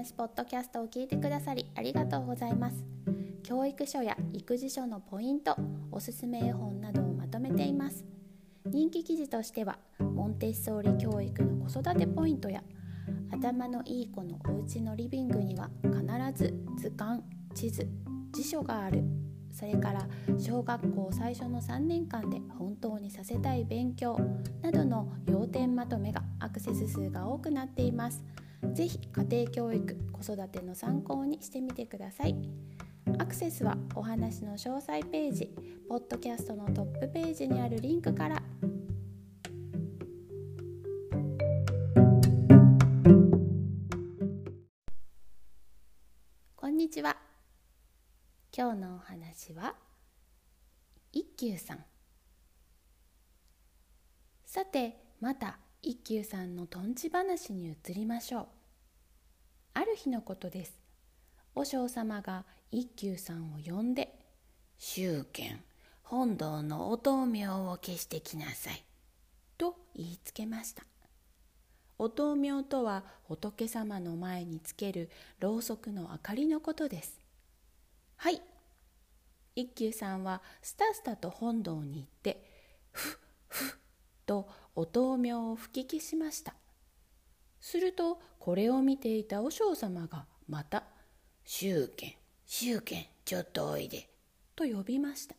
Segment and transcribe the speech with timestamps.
[0.00, 2.86] 話ポッドキャストを聞いてくださりありがとうございます。
[3.42, 5.54] 教育書や育児書のポイント
[5.92, 8.02] おすすめ絵本などをまとめています。
[8.64, 12.62] 人気記事としてはモンテッソーリ教育の子育てポイントや
[13.30, 16.02] 頭のいい子のお家のリビングには必
[16.34, 17.22] ず図鑑
[17.54, 17.86] 地図
[18.32, 19.04] 辞書がある。
[19.52, 20.08] それから
[20.38, 24.18] 小学校最初の3年間で本当にさせたい勉強
[24.62, 28.24] などの要点まとめがアクセス数が多くなっています。
[28.72, 32.36] ぜひ家庭教育子育ての参考にしてみてください。
[33.18, 35.54] アクセスはお話の詳細ページ、
[35.88, 38.42] ポッドキャストのトップページにあるリンクから
[46.56, 47.16] こんにちは。
[48.56, 49.74] 今日のお話は
[51.12, 51.84] 一休さん
[54.44, 58.46] さてまた一休さんのとんち話に移りましょう。
[59.72, 60.78] ある日のことです。
[61.54, 64.14] 和尚様が一休さんを呼んで
[64.76, 65.64] 「宗剣
[66.02, 68.84] 本堂のお灯明を消してきなさい」
[69.56, 70.84] と言いつけました。
[71.98, 77.18] お灯明とは仏様の前につけるろうそくの明かりのことです。
[78.16, 78.42] はい。
[79.56, 82.44] 一休さんはスタスタと本堂に行って
[82.92, 83.80] ふっふっ
[84.26, 86.54] とお灯明を吹き消しました。
[87.60, 90.84] するとこれを見ていた和尚様がまた
[91.44, 92.14] 「宗剣
[92.46, 94.08] 宗剣ちょっとおいで」
[94.56, 95.34] と呼びました。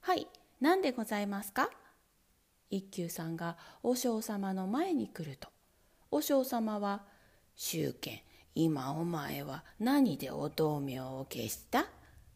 [0.00, 0.26] はい
[0.60, 1.70] 何でございますか？
[2.70, 5.48] 一休さんが和尚様の前に来ると。
[6.10, 7.06] 和尚様は
[7.54, 8.20] 「宗剣
[8.54, 11.86] 今お前は何でお灯明を消した？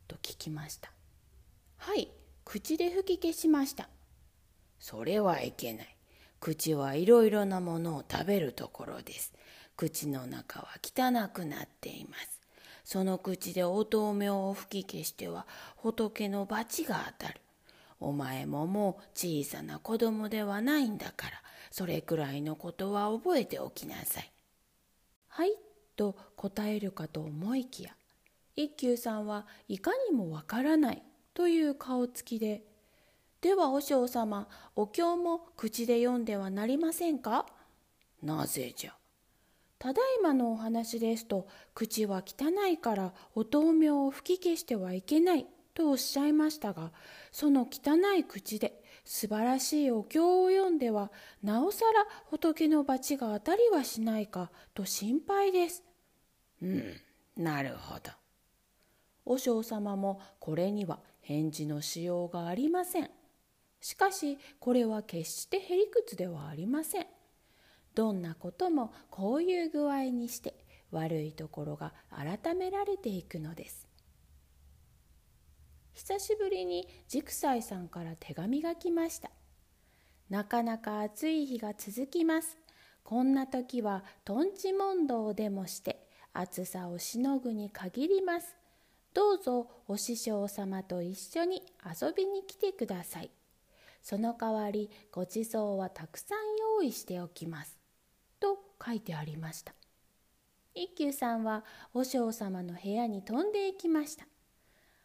[0.06, 0.92] と聞きました。
[1.76, 2.10] はい
[2.44, 3.88] 口で吹き消しました。
[4.78, 5.93] それはいけない。
[6.40, 9.32] 口はいろいろなものを食べるところです。
[9.76, 12.40] 口の中は汚くなっています。
[12.84, 17.40] その口でお灯明を吹き消しては仏の罰が当たる。
[18.00, 24.30] お前ももう小さな子供ではないんだからそれくらいのことは覚えておきなさい。
[25.28, 25.52] はい
[25.96, 27.96] と答えるかと思いきや
[28.56, 31.02] 一休さんはいかにもわからない
[31.34, 32.62] という顔つきで
[33.44, 37.44] 「では和尚様お経も口で読んではなりませんか?」
[38.22, 38.96] 「なぜじゃ?」
[39.78, 46.90] ただいまのお話ですと口は汚いからお灯明を吹き消してはいけないとおっしゃいましたが
[47.32, 51.12] その汚い口で素晴らしいお経を読んでは
[51.42, 55.84] なおさら仏の罰が当たりはしないかと心配です。
[56.62, 57.00] うん
[57.36, 58.10] なるほど。
[59.26, 63.10] 和尚様もこれには返事のしようがありません。
[63.84, 67.06] しかしこれは決してへりくつではありません。
[67.94, 70.54] どんなこともこういう具合にして
[70.90, 73.86] 悪いところが改められていくのです。
[75.92, 79.30] 久しぶりに軸斎さんから手紙が来ました。
[80.30, 82.56] なかなか暑い日が続きます。
[83.02, 88.56] こんな時はとんち問答でもして暑さをしのぐに限ります。
[89.12, 93.30] どうぞお師匠様と一緒に遊びに来てください。
[94.04, 96.38] その代わりごちそうはたくさん
[96.78, 97.78] 用意しておきます。
[98.38, 99.74] と書いてありました。
[100.74, 104.26] 一休さんは和尚様の部屋に飛んでいきました。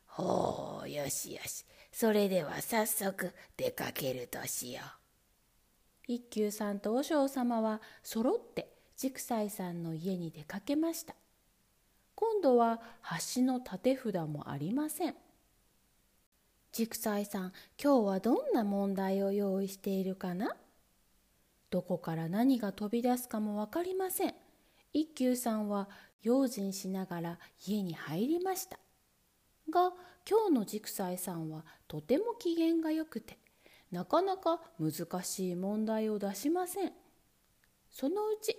[0.05, 4.81] ほうよしよしそれでは早速出かけるとしよ
[6.07, 6.11] う。
[6.11, 11.15] 一休さんと和尚様はそろって軸斎さんの家に出かけました。
[12.15, 12.81] 今度は
[13.35, 15.15] 橋の立て札もありません。
[16.71, 17.53] 軸斎さん、
[17.83, 20.55] 今日はどんな問題を用意しているかな？
[21.71, 24.35] どこから何が飛び出すかもわかりません。
[24.93, 25.89] 一休さんは
[26.21, 28.77] 用心しながら家に入りました。
[29.71, 29.93] が、
[30.29, 33.39] 今日の軸斎さんはとても機嫌がよくて、
[33.91, 36.93] なかなか難しい問題を出しません。
[37.89, 38.55] そのうち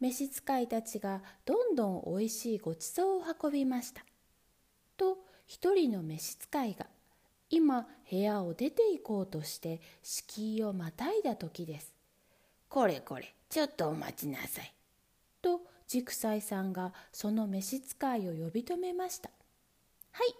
[0.00, 4.02] 召使いたちがどんどんおいしいごちそうを運びました。
[4.96, 6.86] と一人の召使いが
[7.54, 11.94] 今部屋を出て行こうとして敷居をまたいだ時です。
[12.68, 14.74] これこれちょっとお待ちなさい。
[15.40, 19.30] と軸斎さんがその召使いを呼び止めました。
[20.10, 20.34] はい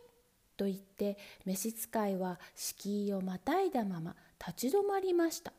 [0.57, 5.53] と言って召使いは敷居をまたいだまま立ち止まりました。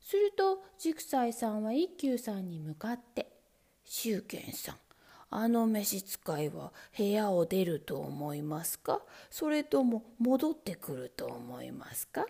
[0.00, 3.30] すると軸斎さんは一休さんに向かって
[3.84, 4.85] 「宗賢さん
[5.28, 9.02] あの召使いは部屋を出ると思いますか？
[9.30, 12.26] それとも戻ってくると思いますか?」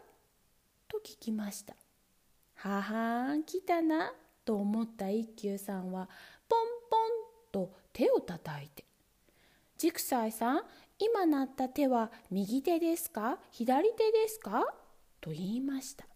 [0.89, 1.75] と聞きました。
[2.55, 4.13] ははん来たな
[4.45, 6.09] と思った一休さんは
[6.49, 6.59] ポン
[6.89, 7.01] ポン
[7.53, 8.85] と手をたたいて
[9.77, 10.63] 「ジクサイさん
[10.99, 13.39] 今鳴った手は右手ですか？
[13.51, 14.65] 左手ですか?」
[15.21, 16.07] と言いました。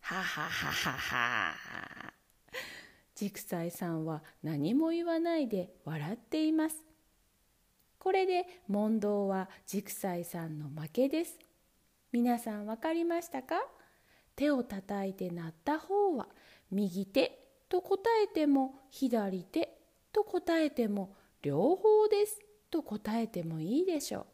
[0.00, 2.01] ははははは。
[3.22, 6.76] ジクサイさんは何も言わないで笑っています。
[8.00, 11.38] これで問答はジクサイさんの負けです。
[12.10, 13.62] 皆さん分かりましたか？
[14.34, 16.26] 手をたたいて鳴った方は
[16.72, 17.38] 右手
[17.68, 19.68] と答えても左手
[20.12, 22.40] と答えても両方です
[22.72, 24.26] と答えてもいいでしょ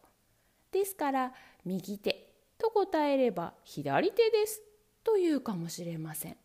[0.72, 0.72] う。
[0.72, 1.34] ですから
[1.66, 4.62] 右手と答えれば左手です
[5.04, 6.38] と言うかもしれません。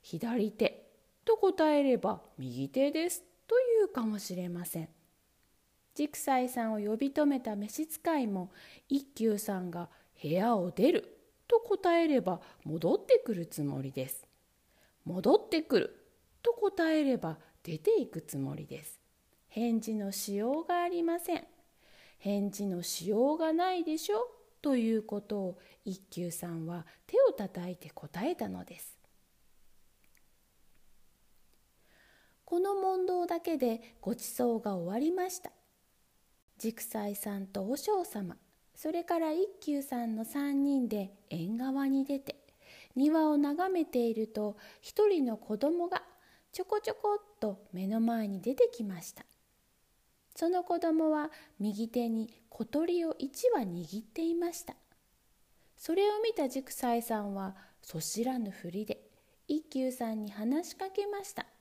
[0.00, 0.85] 左手
[1.26, 4.88] と答えれば右手ですと言うかもしれません。
[6.08, 8.50] クサイさんを呼び止めた召使いも
[8.88, 9.88] 一休さんが
[10.22, 11.18] 部屋を出る
[11.48, 14.26] と答えれば戻ってくるつもりです。
[15.04, 16.06] 戻ってくる
[16.42, 19.00] と答えれば出ていくつもりです。
[19.48, 21.44] 返事のしようがありません。
[22.18, 24.28] 返事のしようがないでしょ
[24.62, 28.96] ということを一休さんは手をたたいて答えたのです。
[32.46, 35.50] この問答だけでごちそうが終わりました。
[36.58, 38.36] 軸斎さんと和尚様
[38.74, 42.36] それから一休さんの3人で縁側に出て
[42.94, 46.02] 庭を眺めていると一人の子供が
[46.52, 49.26] ちょこちょこっと目の前に出てきました。
[50.36, 54.76] その子供は右手に小鳥を1羽握っていました。
[55.76, 59.00] それを見た軸斎さんはそ知らぬふりで
[59.48, 61.46] 一休さんに話しかけました「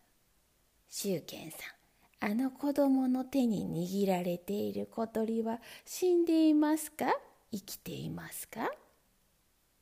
[0.89, 2.31] 周健さん。
[2.31, 7.13] あの子供の手に握られている小鳥は死んでいますか？
[7.51, 8.71] 生きていますか？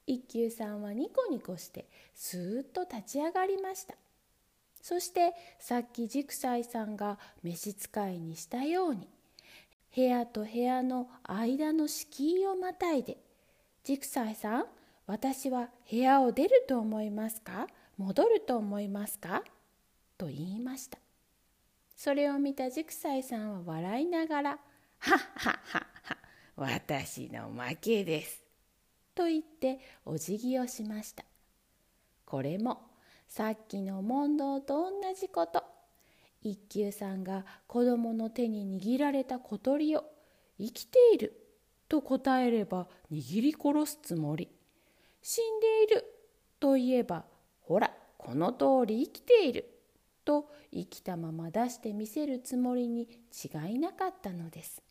[0.06, 3.96] 一休さんはニコニコしてスーッと立ち上がりました。
[4.82, 9.08] そしてさっきクサイさんが召使いにしたように
[9.96, 13.16] 部屋と部屋の間の敷居をまたいで
[13.88, 14.66] 「クサイさん
[15.08, 17.68] 私は部屋を出ると思いますか？
[17.98, 19.44] 戻ると思いますか?」
[20.24, 20.98] と言いました。
[21.98, 24.52] それを見たクサイさんは笑いながら
[25.00, 26.18] 「はっはっはっは
[26.56, 28.42] 私の負けです」
[29.14, 31.26] と言ってお辞儀をしました。
[32.26, 32.90] これも
[33.28, 35.62] さっきの問答と同じこと。
[36.42, 40.06] 一休さんが子供の手に握られた小鳥を
[40.58, 41.34] 「生きている」
[41.90, 44.50] と答えれば握り殺すつもり。
[45.22, 46.06] 死んでいる
[46.60, 47.26] と言えば
[47.62, 49.73] ほらこの通り生きている。
[50.26, 53.08] と生きたまま出してみせるつもりに
[53.44, 54.82] 違いなかったのです。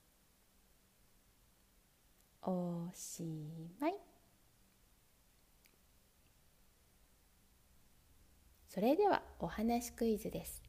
[2.42, 3.22] おし
[3.80, 3.94] まい。
[8.68, 10.62] それではお話クイズです。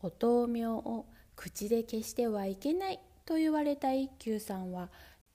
[0.00, 4.90] お豆苗を口で消してはいけないと言われた一休さんは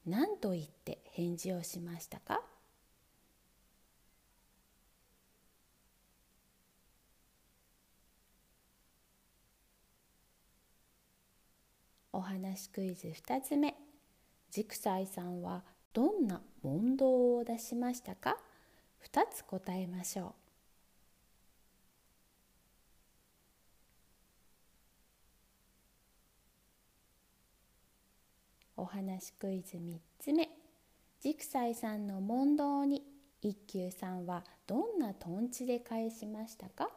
[0.06, 2.42] 何と言って返事をしましたか
[12.12, 13.76] お話クイズ2つ目。
[14.68, 18.38] クサイさんはどんな問答を出しましたか
[19.12, 20.28] ？2つ答えましょ
[28.78, 28.82] う。
[28.82, 30.50] お話クイズ3つ目。
[31.24, 33.04] クサイさんの問答に
[33.42, 36.90] 一休さんはどんなとんちで返しましたか？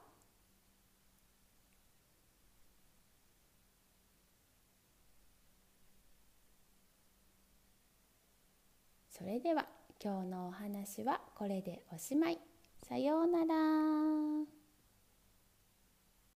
[9.16, 9.64] それでは
[9.98, 12.38] 今日のお話はこれでおしまい。
[12.86, 14.65] さようなら。